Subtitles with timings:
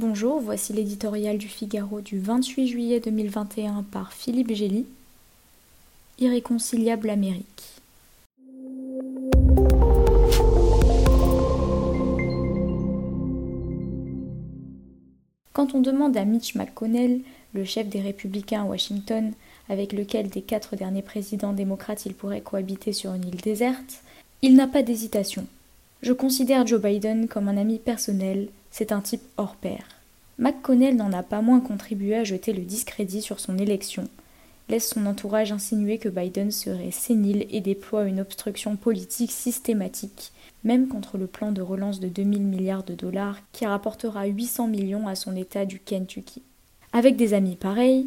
[0.00, 4.86] Bonjour, voici l'éditorial du Figaro du 28 juillet 2021 par Philippe Gély.
[6.20, 7.64] Irréconciliable Amérique.
[15.52, 17.18] Quand on demande à Mitch McConnell,
[17.52, 19.32] le chef des républicains à Washington,
[19.68, 24.04] avec lequel des quatre derniers présidents démocrates il pourrait cohabiter sur une île déserte,
[24.42, 25.44] il n'a pas d'hésitation.
[26.02, 29.84] Je considère Joe Biden comme un ami personnel, c'est un type hors pair.
[30.38, 34.08] McConnell n'en a pas moins contribué à jeter le discrédit sur son élection,
[34.68, 40.32] laisse son entourage insinuer que Biden serait sénile et déploie une obstruction politique systématique,
[40.64, 45.08] même contre le plan de relance de 2000 milliards de dollars qui rapportera 800 millions
[45.08, 46.42] à son État du Kentucky.
[46.92, 48.06] Avec des amis pareils,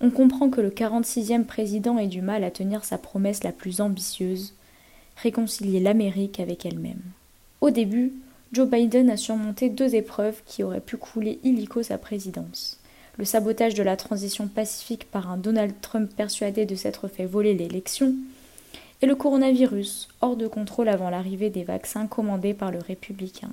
[0.00, 3.80] on comprend que le 46e président ait du mal à tenir sa promesse la plus
[3.80, 4.54] ambitieuse,
[5.16, 7.02] réconcilier l'Amérique avec elle-même.
[7.60, 8.12] Au début,
[8.52, 12.80] Joe Biden a surmonté deux épreuves qui auraient pu couler illico sa présidence.
[13.16, 17.54] Le sabotage de la transition pacifique par un Donald Trump persuadé de s'être fait voler
[17.54, 18.12] l'élection,
[19.02, 23.50] et le coronavirus, hors de contrôle avant l'arrivée des vaccins commandés par le républicain.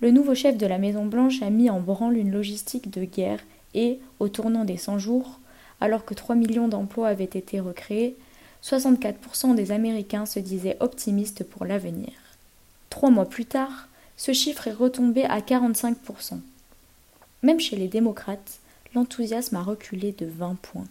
[0.00, 3.40] Le nouveau chef de la Maison-Blanche a mis en branle une logistique de guerre
[3.74, 5.40] et, au tournant des 100 jours,
[5.80, 8.16] alors que 3 millions d'emplois avaient été recréés,
[8.62, 12.12] 64% des Américains se disaient optimistes pour l'avenir.
[12.90, 13.88] Trois mois plus tard,
[14.20, 16.40] ce chiffre est retombé à 45%.
[17.42, 18.58] Même chez les démocrates,
[18.94, 20.84] l'enthousiasme a reculé de 20 points.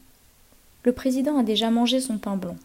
[0.82, 2.58] Le président a déjà mangé son pain blanc.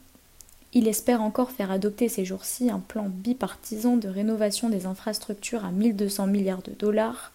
[0.73, 5.71] Il espère encore faire adopter ces jours-ci un plan bipartisan de rénovation des infrastructures à
[5.71, 7.33] 1200 milliards de dollars,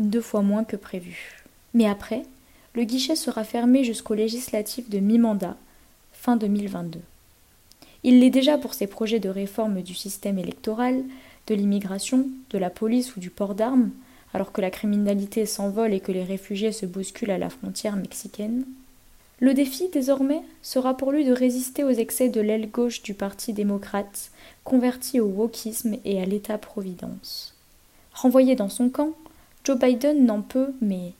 [0.00, 1.44] deux fois moins que prévu.
[1.74, 2.24] Mais après,
[2.74, 5.56] le guichet sera fermé jusqu'aux législatives de mi-mandat,
[6.12, 6.98] fin 2022.
[8.02, 11.04] Il l'est déjà pour ses projets de réforme du système électoral,
[11.46, 13.90] de l'immigration, de la police ou du port d'armes,
[14.32, 18.64] alors que la criminalité s'envole et que les réfugiés se bousculent à la frontière mexicaine.
[19.40, 23.52] Le défi, désormais, sera pour lui de résister aux excès de l'aile gauche du Parti
[23.52, 24.30] démocrate,
[24.64, 27.54] converti au wokisme et à l'État-providence.
[28.12, 29.10] Renvoyé dans son camp,
[29.64, 31.12] Joe Biden n'en peut, mais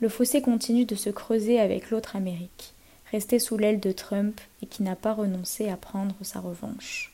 [0.00, 2.74] le fossé continue de se creuser avec l'autre Amérique,
[3.10, 7.09] restée sous l'aile de Trump et qui n'a pas renoncé à prendre sa revanche.